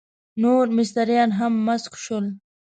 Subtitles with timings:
[0.41, 2.25] نور مستریان هم مسک شول.